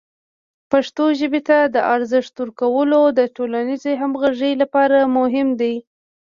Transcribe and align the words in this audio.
پښتو 0.71 1.03
ژبې 1.19 1.41
ته 1.47 1.57
د 1.75 1.77
ارزښت 1.95 2.33
ورکول 2.41 2.91
د 3.19 3.21
ټولنیزې 3.35 3.91
همغږۍ 4.01 4.53
لپاره 4.61 4.97
مهم 5.17 5.47
دی. 5.61 5.75